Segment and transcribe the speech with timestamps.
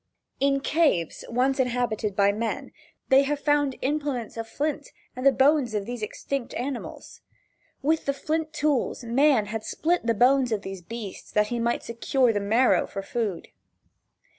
[0.39, 2.71] In caves, once inhabited by men,
[3.11, 7.21] have been found implements of flint and the bones of these extinct animals.
[7.83, 11.83] With the flint tools man had split the bones of these beasts that he might
[11.83, 13.49] secure the marrow for food.